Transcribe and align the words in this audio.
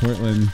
Portland 0.00 0.50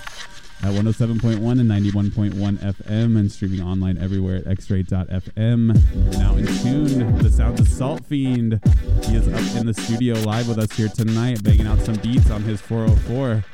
at 0.62 0.72
107.1 0.72 1.60
and 1.60 1.70
91.1 1.70 2.58
FM 2.58 3.18
and 3.18 3.30
streaming 3.30 3.62
online 3.62 3.98
everywhere 3.98 4.36
at 4.36 4.44
xray.fm. 4.46 6.12
You're 6.12 6.20
now 6.20 6.34
in 6.36 6.46
tune 6.46 7.18
the 7.18 7.30
sounds 7.30 7.60
of 7.60 7.68
Saltfeend. 7.68 8.64
He 9.04 9.16
is 9.16 9.28
up 9.28 9.60
in 9.60 9.66
the 9.66 9.74
studio 9.74 10.14
live 10.22 10.48
with 10.48 10.58
us 10.58 10.72
here 10.72 10.88
tonight, 10.88 11.42
banging 11.44 11.66
out 11.66 11.78
some 11.80 11.94
beats 11.96 12.30
on 12.30 12.42
his 12.42 12.60
404. 12.60 13.44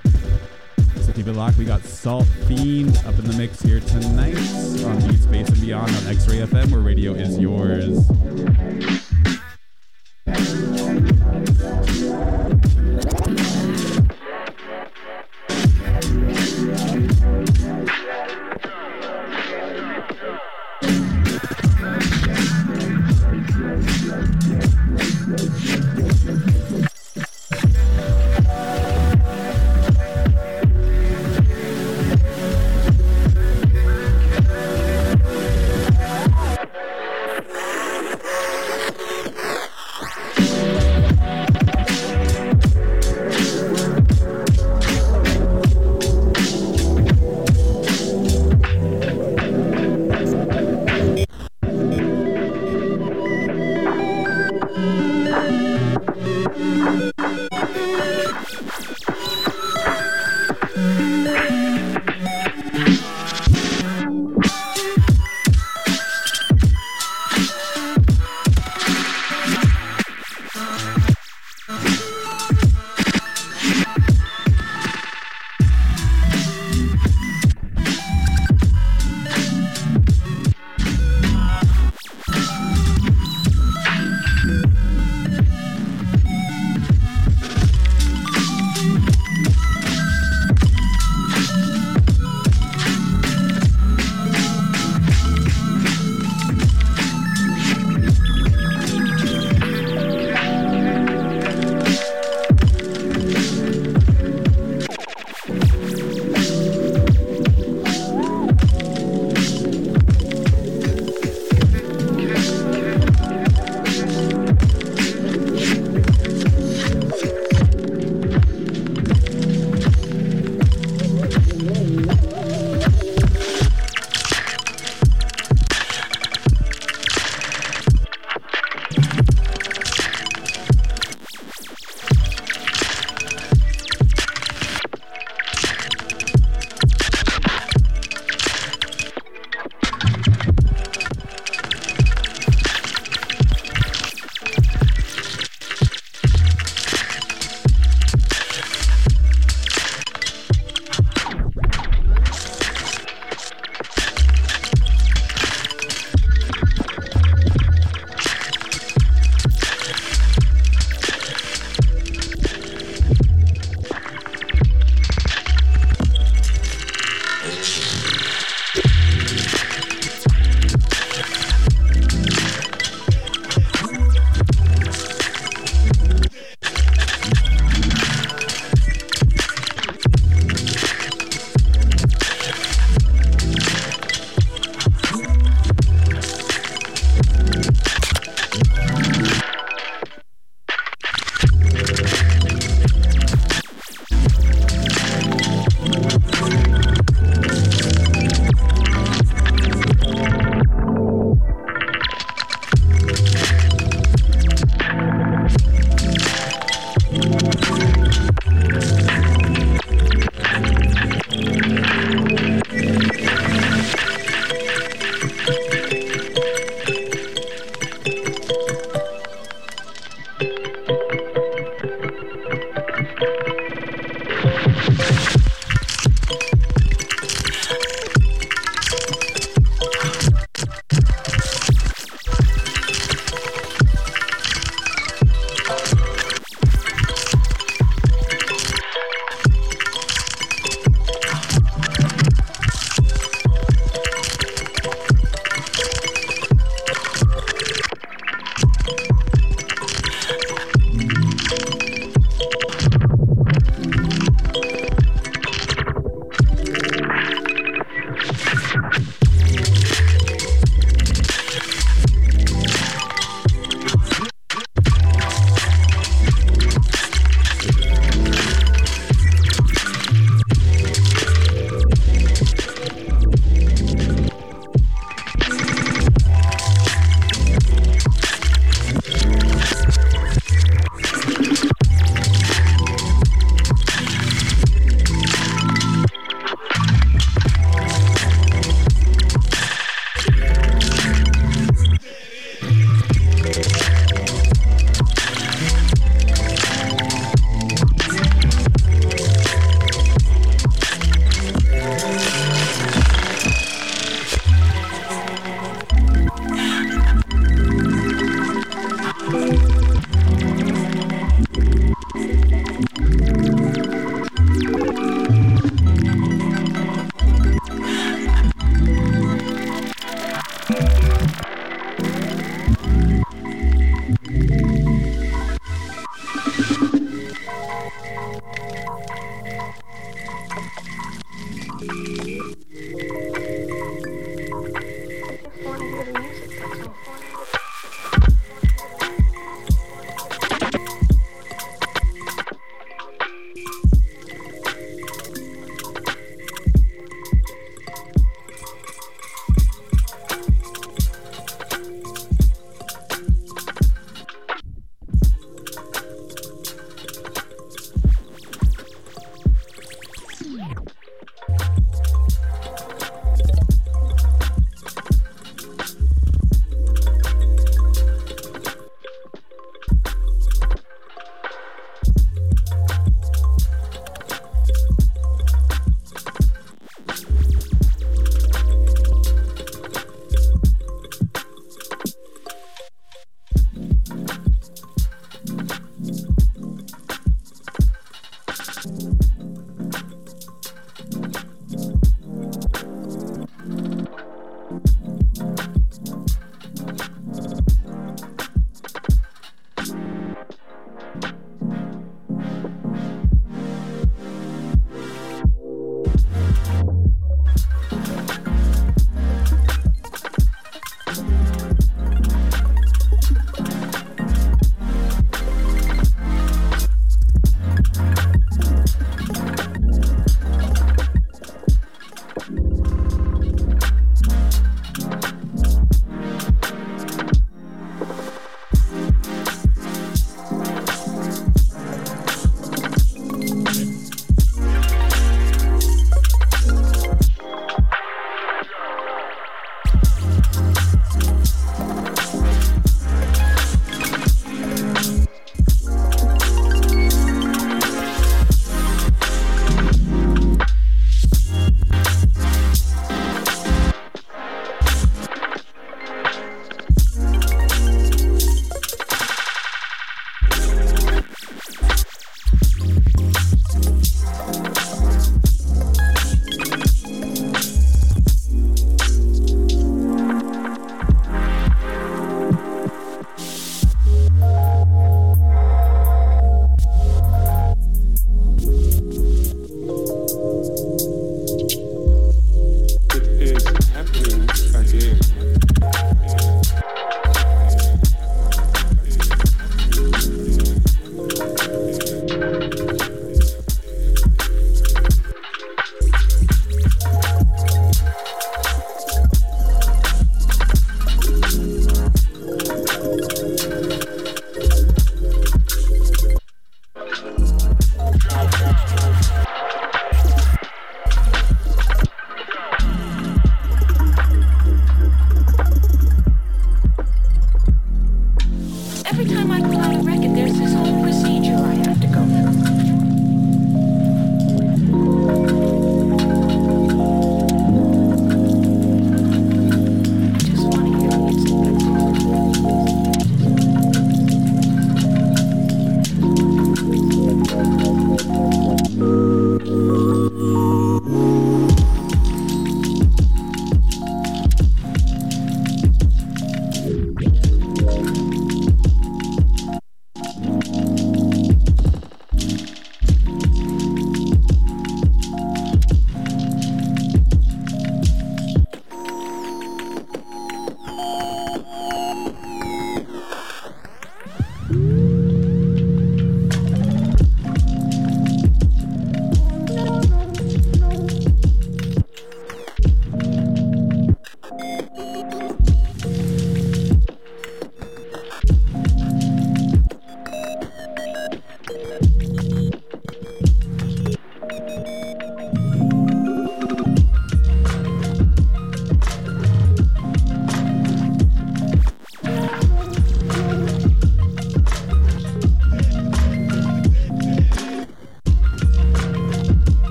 So 1.03 1.13
keep 1.13 1.27
it 1.27 1.33
locked. 1.33 1.59
We 1.59 1.65
got 1.65 1.83
Salt 1.83 2.27
Fiend 2.47 2.97
up 2.99 3.19
in 3.19 3.27
the 3.27 3.35
mix 3.37 3.61
here 3.61 3.81
tonight 3.81 4.37
on 4.85 5.09
Beats 5.09 5.27
Bass 5.27 5.49
and 5.49 5.61
Beyond 5.61 5.95
on 5.95 6.07
X 6.07 6.29
Ray 6.29 6.39
FM, 6.39 6.71
where 6.71 6.81
radio 6.81 7.13
is 7.15 7.39
yours. 7.39 8.09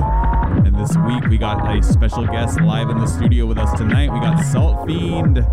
And 0.00 0.74
this 0.74 0.96
week 1.06 1.28
we 1.28 1.36
got 1.36 1.76
a 1.76 1.82
special 1.82 2.24
guest 2.26 2.58
live 2.62 2.88
in 2.88 2.96
the 2.98 3.06
studio 3.06 3.44
with 3.44 3.58
us 3.58 3.76
tonight. 3.76 4.10
We 4.10 4.20
got 4.20 4.38
Saltfeend. 4.38 5.46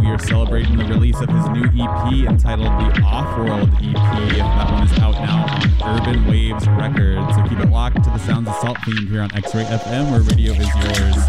We 0.00 0.06
are 0.06 0.18
celebrating 0.18 0.76
the 0.76 0.84
release 0.84 1.18
of 1.20 1.30
his 1.30 1.48
new 1.48 1.64
EP 1.64 2.28
entitled 2.28 2.68
the 2.68 3.00
Off-World 3.02 3.70
EP. 3.80 3.94
That 4.36 4.70
one 4.70 4.86
is 4.86 4.98
out 4.98 5.14
now 5.14 5.46
on 5.48 5.98
Urban 5.98 6.26
Waves 6.26 6.68
Records. 6.68 7.36
So 7.36 7.42
keep 7.48 7.58
it 7.58 7.70
locked 7.70 8.04
to 8.04 8.10
the 8.10 8.18
sounds 8.18 8.48
of 8.48 8.54
Saltfeend 8.56 9.08
here 9.08 9.22
on 9.22 9.34
X-Ray 9.34 9.64
FM 9.64 10.10
where 10.10 10.20
radio 10.20 10.52
is 10.52 10.68
yours. 10.84 11.24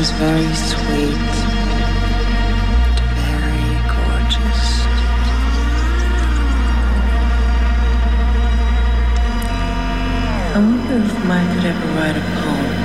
James 0.00 0.12
very 0.12 0.54
sweet. 0.54 1.32
Very 3.28 3.72
gorgeous. 3.92 4.62
I 10.54 10.56
wonder 10.56 10.96
if 11.04 11.12
Mike 11.26 11.50
could 11.54 11.66
ever 11.66 11.88
write 11.96 12.16
a 12.16 12.18
poem. 12.40 12.76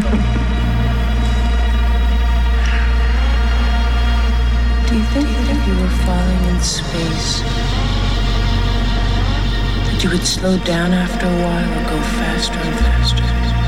Do 4.88 4.92
you 4.96 5.04
think 5.12 5.28
that 5.28 5.48
if 5.56 5.60
you 5.68 5.74
were 5.78 5.94
falling 6.06 6.42
in 6.54 6.60
space, 6.62 7.30
that 9.84 9.98
you 10.02 10.08
would 10.08 10.26
slow 10.26 10.56
down 10.64 10.90
after 10.94 11.26
a 11.26 11.36
while 11.44 11.70
or 11.70 11.84
go 11.90 11.98
faster 12.16 12.58
and? 12.58 12.78
Faster 12.78 13.59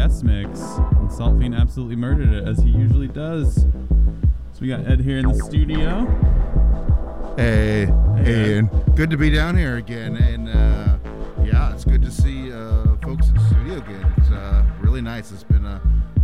guest 0.00 0.24
mix. 0.24 0.60
And 0.60 1.10
Saltfeend 1.10 1.54
absolutely 1.54 1.96
murdered 1.96 2.32
it, 2.32 2.48
as 2.48 2.58
he 2.60 2.70
usually 2.70 3.08
does. 3.08 3.54
So 4.54 4.60
we 4.62 4.68
got 4.68 4.86
Ed 4.86 5.00
here 5.00 5.18
in 5.18 5.28
the 5.28 5.34
studio. 5.44 6.06
Hey, 7.36 7.84
Hey, 7.84 8.24
hey, 8.24 8.54
Ed. 8.54 8.58
and 8.58 8.96
good 8.96 9.10
to 9.10 9.18
be 9.18 9.28
down 9.28 9.58
here 9.58 9.76
again. 9.76 10.16
And 10.16 10.48
uh, 10.48 10.96
yeah, 11.44 11.74
it's 11.74 11.84
good 11.84 12.00
to 12.02 12.10
see 12.10 12.50
uh, 12.50 12.96
folks 13.02 13.28
in 13.28 13.34
the 13.34 13.46
studio 13.48 13.76
again. 13.76 14.14
It's 14.16 14.30
uh, 14.30 14.64
really 14.80 15.02
nice. 15.02 15.32
It's 15.32 15.44
been 15.44 15.66
uh, 15.66 15.78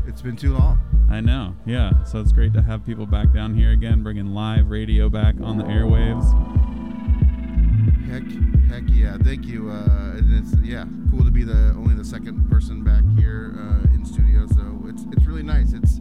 it's 0.06 0.22
been 0.22 0.36
too 0.36 0.54
long. 0.54 0.78
I 1.10 1.20
know, 1.20 1.54
yeah. 1.66 2.02
So 2.04 2.18
it's 2.20 2.32
great 2.32 2.54
to 2.54 2.62
have 2.62 2.84
people 2.86 3.04
back 3.04 3.30
down 3.34 3.54
here 3.54 3.72
again, 3.72 4.02
bringing 4.02 4.28
live 4.32 4.70
radio 4.70 5.10
back 5.10 5.34
on 5.42 5.58
the 5.58 5.64
airwaves. 5.64 6.24
Heck, 8.08 8.22
heck 8.70 8.84
yeah! 8.88 9.18
Thank 9.18 9.44
you. 9.44 9.68
Uh, 9.68 10.16
and 10.16 10.32
it's 10.32 10.58
yeah, 10.62 10.86
cool 11.10 11.24
to 11.26 11.30
be 11.30 11.44
the 11.44 11.74
only 11.76 11.94
the 11.94 12.04
second 12.04 12.45
person 12.56 12.82
back 12.82 13.04
here 13.18 13.54
uh, 13.58 13.94
in 13.94 14.02
studio. 14.02 14.46
So 14.46 14.82
it's 14.88 15.04
it's 15.12 15.26
really 15.26 15.42
nice. 15.42 15.74
It's 15.74 16.00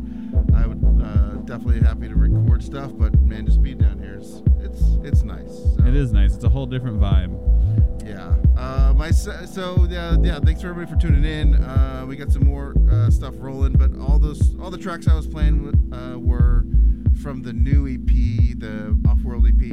I 0.55 0.65
would 0.65 0.81
uh, 1.03 1.41
definitely 1.43 1.81
happy 1.81 2.07
to 2.07 2.15
record 2.15 2.63
stuff, 2.63 2.91
but 2.95 3.13
man, 3.19 3.45
just 3.45 3.61
being 3.61 3.77
down 3.77 3.99
here, 3.99 4.13
it's 4.13 4.41
it's 4.61 4.81
it's 5.03 5.23
nice. 5.23 5.51
So. 5.75 5.83
It 5.85 5.97
is 5.97 6.13
nice. 6.13 6.33
It's 6.33 6.45
a 6.45 6.49
whole 6.49 6.65
different 6.65 6.97
vibe. 6.97 7.35
Yeah. 8.05 8.37
Uh, 8.55 8.93
my 8.95 9.11
so 9.11 9.85
yeah 9.89 10.15
yeah. 10.21 10.39
Thanks 10.39 10.61
for 10.61 10.69
everybody 10.69 10.89
for 10.89 10.97
tuning 10.97 11.25
in. 11.25 11.55
Uh, 11.55 12.05
we 12.07 12.15
got 12.15 12.31
some 12.31 12.45
more 12.45 12.73
uh, 12.89 13.09
stuff 13.09 13.33
rolling, 13.37 13.73
but 13.73 13.91
all 13.99 14.17
those 14.17 14.57
all 14.57 14.71
the 14.71 14.77
tracks 14.77 15.09
I 15.09 15.13
was 15.13 15.27
playing 15.27 15.91
uh, 15.91 16.17
were 16.17 16.63
from 17.21 17.41
the 17.41 17.51
new 17.51 17.85
EP, 17.85 18.59
the 18.59 18.97
Off-World 19.09 19.45
EP, 19.45 19.71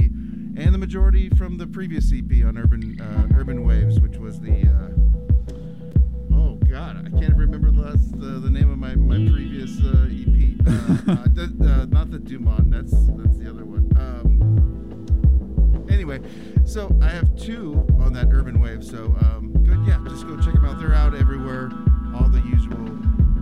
and 0.57 0.73
the 0.73 0.77
majority 0.77 1.29
from 1.29 1.57
the 1.57 1.67
previous 1.67 2.11
EP 2.11 2.45
on 2.45 2.57
Urban 2.57 2.99
uh, 2.99 3.39
Urban 3.39 3.63
Waves, 3.63 4.01
which 4.01 4.17
was 4.17 4.41
the. 4.41 4.67
Uh, 4.67 5.12
God, 6.73 7.05
I 7.05 7.19
can't 7.19 7.35
remember 7.35 7.69
the 7.69 7.81
last, 7.81 8.19
the, 8.19 8.39
the 8.39 8.49
name 8.49 8.71
of 8.71 8.79
my 8.79 8.95
my 8.95 9.17
previous 9.17 9.79
uh, 9.79 10.07
EP. 10.09 10.57
Uh, 10.65 11.11
uh, 11.11 11.81
uh, 11.81 11.85
not 11.85 12.09
the 12.09 12.17
Dumont. 12.17 12.71
That's 12.71 12.89
that's 12.89 13.37
the 13.37 13.47
other 13.47 13.63
one. 13.63 13.91
Um, 13.95 15.85
anyway, 15.87 16.19
so 16.65 16.97
I 16.99 17.09
have 17.09 17.35
two 17.35 17.85
on 17.99 18.11
that 18.13 18.29
Urban 18.31 18.59
Wave. 18.59 18.83
So 18.83 19.15
um, 19.21 19.53
good, 19.63 19.85
yeah. 19.85 19.99
Just 20.09 20.25
go 20.25 20.35
check 20.37 20.55
them 20.55 20.65
out. 20.65 20.79
They're 20.79 20.95
out 20.95 21.13
everywhere, 21.13 21.69
all 22.15 22.27
the 22.27 22.41
usual 22.41 22.97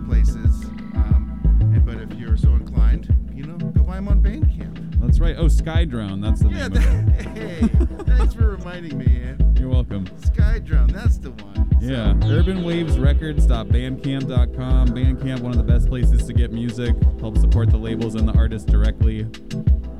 places. 0.06 0.66
Um, 0.94 1.40
and, 1.74 1.86
but 1.86 2.02
if 2.02 2.12
you're 2.20 2.36
so 2.36 2.50
inclined, 2.50 3.16
you 3.32 3.44
know, 3.44 3.56
go 3.56 3.82
buy 3.82 3.94
them 3.96 4.08
on 4.08 4.22
Bandcamp. 4.22 5.00
That's 5.00 5.20
right. 5.20 5.36
Oh, 5.38 5.46
Skydrone. 5.46 6.20
That's 6.20 6.42
the 6.42 6.50
Yeah, 6.50 6.68
name 6.68 7.08
it. 7.08 7.24
that, 7.24 7.28
hey, 7.38 8.14
thanks 8.14 8.34
for 8.34 8.56
reminding 8.58 8.98
me, 8.98 9.06
man. 9.06 9.56
You're 9.58 9.70
welcome. 9.70 10.04
Skydrone, 10.20 10.92
that's 10.92 11.16
the 11.16 11.30
one. 11.30 11.71
Yeah, 11.82 12.14
urbanwavesrecords.bandcamp.com. 12.14 14.88
Bandcamp, 14.88 15.40
one 15.40 15.50
of 15.50 15.58
the 15.58 15.64
best 15.64 15.88
places 15.88 16.24
to 16.28 16.32
get 16.32 16.52
music. 16.52 16.94
Help 17.18 17.36
support 17.36 17.70
the 17.70 17.76
labels 17.76 18.14
and 18.14 18.28
the 18.28 18.32
artists 18.34 18.70
directly. 18.70 19.26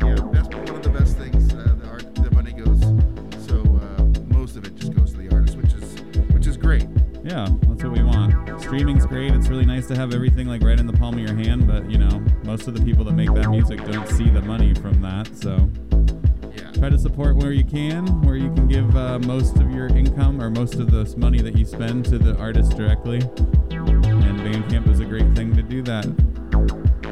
Yeah, 0.00 0.14
that's 0.32 0.46
one 0.46 0.68
of 0.68 0.80
the 0.80 0.90
best 0.96 1.18
things. 1.18 1.52
Uh, 1.52 1.74
the 1.82 1.88
art, 1.88 2.14
the 2.14 2.30
money 2.30 2.52
goes. 2.52 2.80
So 3.48 3.56
uh, 3.58 4.04
most 4.32 4.54
of 4.54 4.64
it 4.64 4.76
just 4.76 4.94
goes 4.94 5.10
to 5.14 5.18
the 5.18 5.28
artist, 5.34 5.56
which 5.56 5.72
is 5.72 6.00
which 6.32 6.46
is 6.46 6.56
great. 6.56 6.86
Yeah, 7.24 7.48
that's 7.62 7.82
what 7.82 7.90
we 7.90 8.04
want. 8.04 8.60
Streaming's 8.60 9.04
great. 9.04 9.32
It's 9.32 9.48
really 9.48 9.66
nice 9.66 9.88
to 9.88 9.96
have 9.96 10.14
everything 10.14 10.46
like 10.46 10.62
right 10.62 10.78
in 10.78 10.86
the 10.86 10.92
palm 10.92 11.14
of 11.14 11.20
your 11.20 11.34
hand, 11.34 11.66
but 11.66 11.90
you 11.90 11.98
know, 11.98 12.22
most 12.44 12.68
of 12.68 12.74
the 12.74 12.82
people 12.84 13.02
that 13.06 13.14
make 13.14 13.34
that 13.34 13.50
music 13.50 13.84
don't 13.90 14.08
see 14.08 14.30
the 14.30 14.42
money 14.42 14.72
from 14.74 15.02
that. 15.02 15.36
So. 15.36 15.68
Try 16.82 16.90
to 16.90 16.98
support 16.98 17.36
where 17.36 17.52
you 17.52 17.62
can, 17.62 18.04
where 18.22 18.34
you 18.34 18.52
can 18.54 18.66
give 18.66 18.96
uh, 18.96 19.16
most 19.20 19.56
of 19.58 19.70
your 19.70 19.86
income 19.86 20.42
or 20.42 20.50
most 20.50 20.74
of 20.74 20.90
this 20.90 21.16
money 21.16 21.40
that 21.40 21.56
you 21.56 21.64
spend 21.64 22.04
to 22.04 22.18
the 22.18 22.36
artist 22.38 22.76
directly. 22.76 23.18
And 23.70 24.40
Bandcamp 24.40 24.88
is 24.88 24.98
a 24.98 25.04
great 25.04 25.32
thing 25.36 25.54
to 25.54 25.62
do 25.62 25.80
that 25.82 26.04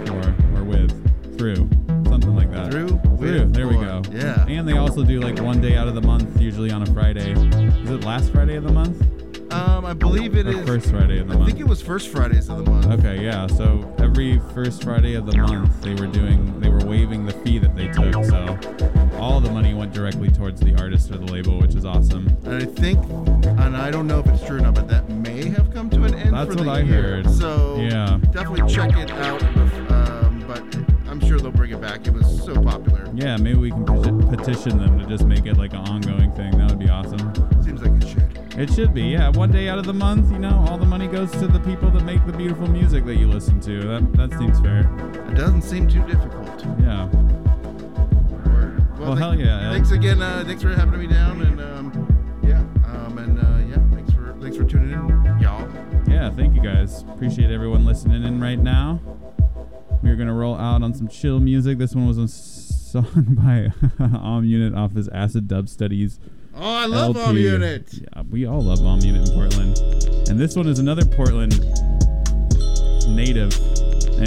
for 0.09 0.59
or 0.59 0.65
with, 0.65 1.39
through, 1.39 1.71
something 2.11 2.35
like 2.35 2.51
that. 2.51 2.73
Through, 2.73 2.89
Through. 2.89 3.17
with, 3.17 3.55
There 3.55 3.69
we 3.69 3.75
go. 3.75 4.03
Yeah. 4.11 4.45
And 4.49 4.67
they 4.67 4.77
also 4.77 5.05
do 5.05 5.21
like 5.21 5.39
one 5.41 5.61
day 5.61 5.77
out 5.77 5.87
of 5.87 5.95
the 5.95 6.03
month, 6.03 6.41
usually 6.41 6.73
on 6.73 6.83
a 6.83 6.87
Friday. 6.87 7.31
Is 7.31 7.91
it 7.91 8.03
last 8.03 8.33
Friday 8.33 8.57
of 8.57 8.65
the 8.65 8.73
month? 8.73 9.30
Um, 9.51 9.85
I 9.85 9.95
believe 9.95 10.37
it 10.37 10.47
is. 10.47 10.65
first 10.67 10.91
Friday 10.91 11.19
of 11.19 11.27
the 11.29 11.35
I 11.35 11.37
month? 11.39 11.49
I 11.49 11.51
think 11.51 11.61
it 11.61 11.67
was 11.69 11.83
first 11.83 12.09
Fridays 12.09 12.49
of 12.49 12.65
the 12.65 12.71
month. 12.71 12.87
Okay, 12.87 13.23
yeah. 13.25 13.47
So 13.49 13.93
every 13.99 14.39
first 14.55 14.85
Friday 14.85 15.15
of 15.15 15.27
the 15.27 15.37
month, 15.37 15.81
they 15.83 15.95
were 15.95 16.07
doing, 16.07 16.61
they 16.61 16.69
were 16.69 16.85
waiving 16.85 17.27
the 17.27 17.33
fee 17.33 17.59
that 17.59 17.75
they 17.75 17.89
took. 17.89 18.25
So 18.25 18.59
all 19.19 19.41
the 19.41 19.51
money 19.51 19.75
went 19.75 19.93
directly 19.93 20.31
towards 20.31 20.61
the 20.61 20.77
artist 20.81 21.11
or 21.11 21.19
the 21.19 21.33
label, 21.33 21.59
which 21.61 21.75
is 21.75 21.85
awesome. 21.85 22.29
And 22.45 22.55
I 22.63 22.65
think, 22.65 22.99
and 23.45 23.77
I 23.77 23.91
don't 23.91 24.07
know 24.07 24.21
if 24.21 24.27
it's 24.29 24.45
true 24.45 24.59
or 24.59 24.61
not, 24.61 24.75
but 24.75 24.89
that 24.89 25.09
may 25.09 25.49
have 25.51 25.73
come 25.75 25.91
to 25.91 26.05
an 26.05 26.15
end. 26.15 26.33
That's 26.33 26.51
for 26.53 26.57
what 26.57 26.65
the 26.65 26.71
I 26.71 26.81
year. 26.83 27.03
heard. 27.03 27.31
So 27.31 27.77
Yeah. 27.77 28.19
definitely 28.33 28.73
check 28.73 28.97
it 28.97 29.11
out. 29.11 29.43
Um, 29.91 30.45
but 30.47 30.63
I'm 31.09 31.21
sure 31.21 31.39
they'll 31.41 31.51
bring 31.51 31.73
it 31.73 31.81
back. 31.81 32.07
It 32.07 32.13
was 32.13 32.45
so 32.45 32.55
popular. 32.63 33.09
Yeah, 33.15 33.37
maybe 33.37 33.59
we 33.59 33.71
can 33.71 33.85
peti- 33.85 34.37
petition 34.37 34.79
them 34.79 34.99
to 35.01 35.07
just 35.07 35.25
make 35.25 35.45
it 35.47 35.57
like 35.57 35.73
an 35.73 35.81
ongoing 35.81 36.31
thing. 36.33 36.57
That 36.57 36.71
would 36.71 36.79
be 36.79 36.89
awesome. 36.89 37.33
It 38.61 38.71
should. 38.75 38.93
Be, 38.93 39.05
yeah. 39.05 39.31
One 39.31 39.51
day 39.51 39.71
out 39.71 39.79
of 39.79 39.87
the 39.87 39.95
month, 39.95 40.31
you 40.31 40.39
know, 40.39 40.63
all 40.69 40.77
the 40.77 40.85
money 40.85 41.07
goes 41.07 41.31
to 41.31 41.47
the 41.47 41.61
people 41.61 41.91
that 41.93 42.05
make 42.05 42.27
the 42.27 42.33
beautiful 42.33 42.69
music 42.69 43.07
that 43.07 43.15
you 43.17 43.27
listen 43.27 43.59
to. 43.61 43.81
That 43.89 44.13
that 44.13 44.39
seems 44.39 44.61
fair. 44.61 44.81
It 45.31 45.35
doesn't 45.35 45.63
seem 45.63 45.89
too 45.89 46.05
difficult. 46.07 46.63
Yeah. 46.79 47.07
Word. 48.45 48.99
Well, 48.99 49.15
hell 49.15 49.35
yeah, 49.35 49.73
Thanks 49.73 49.93
again. 49.93 50.21
Uh, 50.21 50.45
thanks 50.45 50.63
for 50.63 50.75
having 50.75 51.01
me 51.01 51.07
down, 51.07 51.41
and 51.41 51.59
um, 51.59 52.41
yeah, 52.43 52.59
um, 52.85 53.17
and 53.17 53.39
uh, 53.39 53.67
yeah, 53.67 53.95
thanks 53.95 54.13
for 54.13 54.37
thanks 54.43 54.59
for 54.59 54.65
tuning 54.65 54.93
in, 54.93 55.41
y'all. 55.41 55.67
Yeah, 56.07 56.29
thank 56.29 56.55
you 56.55 56.61
guys. 56.61 57.01
Appreciate 57.15 57.51
everyone 57.51 57.87
listening 57.87 58.25
in 58.25 58.43
right 58.43 58.59
now. 58.59 59.01
We're 60.03 60.17
gonna 60.17 60.35
roll 60.35 60.57
out 60.57 60.83
on 60.83 60.93
some 60.93 61.09
chill 61.09 61.41
music. 61.41 61.79
This 61.79 61.95
one 61.95 62.07
was 62.07 62.19
a 62.19 62.29
song 62.91 63.39
by 63.41 63.73
Om 64.19 64.45
Unit 64.45 64.75
off 64.75 64.93
his 64.93 65.09
Acid 65.09 65.49
Dub 65.49 65.67
Studies. 65.71 66.21
Oh, 66.55 66.61
I 66.63 66.87
love 66.87 67.17
LP. 67.17 67.29
Om 67.29 67.37
Unit. 67.37 67.93
Yeah, 67.93 68.23
we 68.31 68.47
all 68.47 68.61
love 68.61 68.85
Om 68.85 69.01
Unit 69.01 69.29
in 69.29 69.35
Portland. 69.35 69.79
And 70.29 70.39
this 70.39 70.57
one 70.57 70.67
is 70.67 70.79
another 70.79 71.05
Portland 71.05 71.59
native 73.09 73.53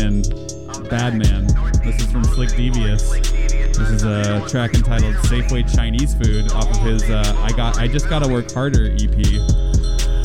and 0.01 0.23
bad 0.89 1.15
man. 1.15 1.47
This 1.83 2.01
is 2.01 2.11
from 2.11 2.23
Slick 2.23 2.55
Devious. 2.55 3.09
This 3.09 3.89
is 3.89 4.03
a 4.03 4.45
track 4.47 4.73
entitled 4.73 5.15
Safeway 5.15 5.73
Chinese 5.73 6.13
Food 6.15 6.51
off 6.51 6.69
of 6.69 6.81
his 6.81 7.03
uh, 7.09 7.35
I 7.39 7.51
got 7.53 7.77
I 7.77 7.87
just 7.87 8.09
gotta 8.09 8.31
work 8.31 8.51
harder 8.51 8.85
EP. 8.85 9.17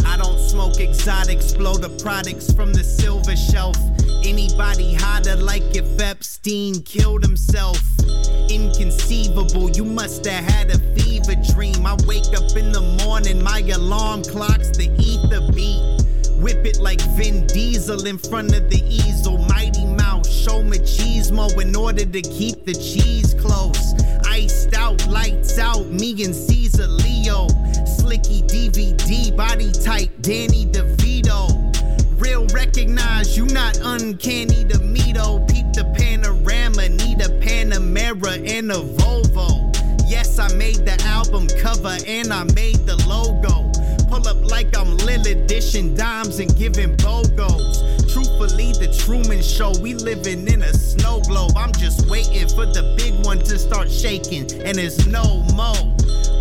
I 0.06 0.16
don't 0.16 0.38
smoke 0.38 0.80
exotic 0.80 1.36
exploder 1.36 1.88
products 1.88 2.52
from 2.52 2.72
the 2.72 2.84
silver 2.84 3.36
shelf. 3.36 3.76
Anybody 4.24 4.94
hotter 4.94 5.36
like 5.36 5.76
if 5.76 6.00
Epstein 6.00 6.82
killed 6.82 7.22
himself? 7.22 7.80
Inconceivable, 8.50 9.70
you 9.70 9.84
must 9.84 10.26
have 10.26 10.44
had 10.44 10.70
a 10.70 10.78
fever 10.96 11.34
dream. 11.52 11.86
I 11.86 11.96
wake 12.06 12.32
up 12.36 12.56
in 12.56 12.72
the 12.72 12.80
morning, 13.04 13.42
my 13.42 13.60
alarm 13.60 14.22
clock's 14.24 14.70
the 14.76 14.90
ether 14.98 15.52
beat. 15.52 15.82
Whip 16.42 16.64
it 16.64 16.78
like 16.78 17.00
Vin 17.16 17.46
Diesel 17.48 18.06
in 18.06 18.16
front 18.16 18.54
of 18.54 18.70
the 18.70 18.82
easel. 18.86 19.38
Mighty 19.48 19.84
Mouse, 19.84 20.30
show 20.30 20.62
machismo 20.62 21.50
in 21.60 21.74
order 21.74 22.04
to 22.04 22.22
keep 22.22 22.64
the 22.64 22.74
cheese 22.74 23.34
close. 23.34 23.94
Iced 24.26 24.74
out, 24.74 25.04
lights 25.08 25.58
out, 25.58 25.86
me 25.86 26.10
and 26.24 26.34
Caesar 26.34 26.86
Leo. 26.86 27.48
Slicky 27.84 28.42
DVD, 28.42 29.36
body 29.36 29.72
type, 29.72 30.10
Danny 30.20 30.66
DeVito. 30.66 31.57
Real 32.18 32.46
recognize 32.48 33.36
you 33.36 33.46
not 33.46 33.78
uncanny 33.82 34.64
to 34.64 34.78
me 34.80 35.12
though. 35.12 35.38
Peep 35.48 35.72
the 35.72 35.84
panorama, 35.96 36.88
need 36.88 37.20
a 37.20 37.28
Panamera 37.40 38.48
and 38.48 38.72
a 38.72 38.76
Volvo. 38.76 39.72
Yes, 40.08 40.38
I 40.38 40.52
made 40.54 40.84
the 40.84 41.00
album 41.04 41.46
cover 41.60 41.96
and 42.06 42.32
I 42.32 42.44
made 42.54 42.86
the 42.86 42.96
logo. 43.06 43.70
Pull 44.08 44.26
up 44.26 44.50
like 44.50 44.74
I'm 44.74 44.96
Lillard 44.98 45.46
dishing 45.46 45.94
dimes 45.94 46.38
and 46.38 46.54
giving 46.56 46.96
BOGOs. 46.96 48.10
Truthfully, 48.10 48.72
the 48.72 48.88
Truman 49.04 49.42
Show, 49.42 49.72
we 49.82 49.92
living 49.92 50.48
in 50.48 50.62
a 50.62 50.72
snow 50.72 51.20
globe. 51.20 51.52
I'm 51.56 51.72
just 51.72 52.08
waiting 52.08 52.48
for 52.48 52.64
the 52.64 52.94
big 52.96 53.22
one 53.26 53.38
to 53.40 53.58
start 53.58 53.90
shaking, 53.90 54.50
and 54.62 54.78
it's 54.78 55.06
no 55.06 55.44
mo. 55.54 55.74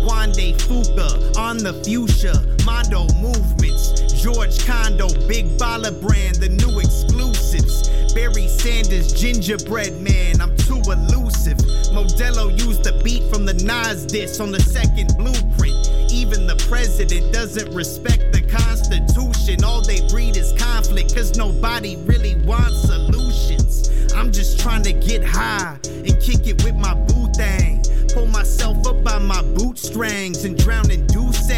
Wande 0.08 0.56
Fuka 0.64 1.36
on 1.36 1.58
the 1.58 1.74
fuchsia, 1.84 2.32
Mondo 2.64 3.06
movements. 3.20 4.00
George 4.22 4.64
Condo, 4.64 5.08
Big 5.28 5.46
Baller 5.58 5.92
brand, 6.00 6.36
the 6.36 6.48
new 6.48 6.80
exclusives. 6.80 7.88
Barry 8.14 8.48
Sanders, 8.48 9.12
gingerbread 9.12 10.00
man, 10.00 10.40
I'm 10.40 10.56
too 10.56 10.80
elusive. 10.88 11.58
Modelo 11.92 12.50
used 12.58 12.84
the 12.84 12.98
beat 13.04 13.22
from 13.30 13.44
the 13.44 13.54
Nas 13.54 14.06
diss 14.06 14.40
on 14.40 14.52
the 14.52 14.60
second 14.60 15.14
blueprint. 15.18 15.87
Even 16.28 16.46
the 16.46 16.62
president 16.68 17.32
doesn't 17.32 17.74
respect 17.74 18.34
the 18.34 18.42
Constitution. 18.42 19.64
All 19.64 19.80
they 19.80 20.06
breed 20.08 20.36
is 20.36 20.52
conflict, 20.60 21.14
cause 21.14 21.38
nobody 21.38 21.96
really 22.04 22.34
wants 22.44 22.82
solutions. 22.82 24.12
I'm 24.12 24.30
just 24.30 24.60
trying 24.60 24.82
to 24.82 24.92
get 24.92 25.24
high 25.24 25.78
and 25.86 26.20
kick 26.20 26.46
it 26.46 26.62
with 26.64 26.74
my 26.74 26.92
boo 26.92 27.32
thing. 27.32 27.82
Pull 28.12 28.26
myself 28.26 28.86
up 28.86 29.02
by 29.02 29.18
my 29.18 29.40
bootstrings 29.56 30.44
and 30.44 30.58
drown 30.58 30.90
in 30.90 31.06
Douce. 31.06 31.48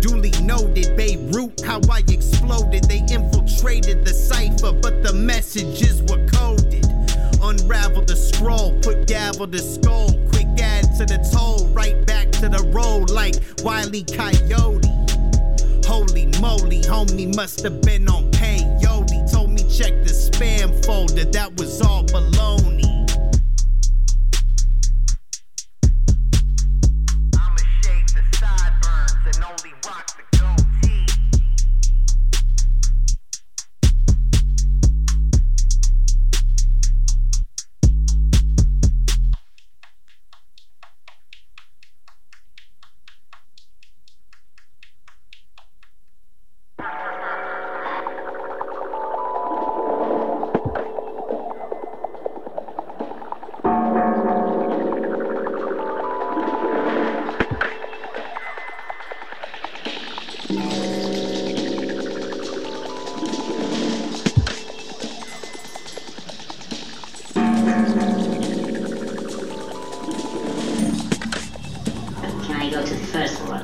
Duly 0.00 0.32
noted, 0.42 0.96
Beirut, 0.96 1.60
how 1.60 1.80
I 1.88 2.02
exploded. 2.08 2.82
They 2.88 3.02
infiltrated 3.08 4.04
the 4.04 4.12
cipher, 4.12 4.72
but 4.72 5.04
the 5.04 5.12
messages 5.12 6.02
were 6.02 6.26
coded. 6.26 6.86
Unravel 7.40 8.04
the 8.04 8.16
scroll, 8.16 8.76
put 8.80 9.06
gavel 9.06 9.46
to 9.46 9.58
skull. 9.58 10.10
Quick 10.32 10.41
to 11.06 11.18
the 11.18 11.30
toll, 11.32 11.66
right 11.68 12.06
back 12.06 12.30
to 12.30 12.48
the 12.48 12.62
road 12.70 13.10
like 13.10 13.34
Wiley 13.64 14.04
Coyote. 14.04 14.86
Holy 15.84 16.26
moly, 16.40 16.80
homie 16.82 17.34
must 17.34 17.62
have 17.62 17.80
been 17.82 18.08
on 18.08 18.30
peyote. 18.30 19.30
Told 19.30 19.50
me 19.50 19.62
check 19.62 19.92
the 20.04 20.12
spam 20.12 20.84
folder, 20.84 21.24
that 21.24 21.56
was 21.56 21.80
all 21.82 22.04
baloney. 22.04 22.91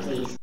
Please? 0.01 0.38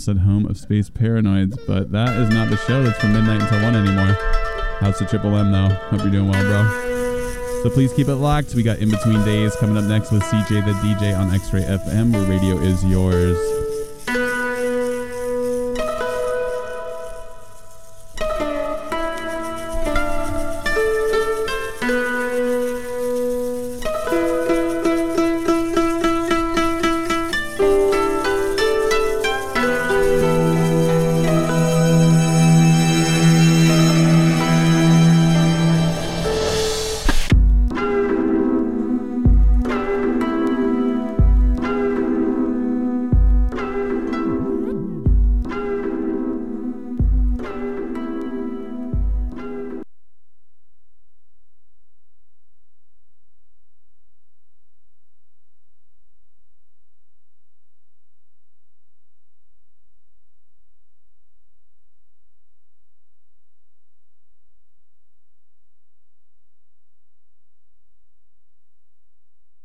Almost 0.00 0.06
said 0.06 0.18
Home 0.26 0.46
of 0.46 0.56
Space 0.56 0.88
Paranoids, 0.88 1.58
but 1.66 1.92
that 1.92 2.16
is 2.16 2.30
not 2.30 2.48
the 2.48 2.56
show 2.56 2.82
that's 2.82 2.98
from 3.00 3.12
midnight 3.12 3.42
until 3.42 3.62
1 3.62 3.76
anymore. 3.76 4.16
How's 4.80 4.98
the 4.98 5.04
Triple 5.04 5.36
M 5.36 5.52
though? 5.52 5.68
Hope 5.90 6.00
you're 6.00 6.10
doing 6.10 6.28
well, 6.30 6.42
bro. 6.42 7.62
So 7.62 7.70
please 7.70 7.92
keep 7.92 8.08
it 8.08 8.14
locked. 8.14 8.54
We 8.54 8.62
got 8.62 8.78
In 8.78 8.90
Between 8.90 9.22
Days 9.24 9.54
coming 9.56 9.76
up 9.76 9.84
next 9.84 10.10
with 10.10 10.22
CJ 10.22 10.64
the 10.64 10.72
DJ 10.72 11.18
on 11.18 11.34
X 11.34 11.52
Ray 11.52 11.62
FM, 11.62 12.12
where 12.12 12.22
radio 12.22 12.56
is 12.58 12.82
yours. 12.84 13.36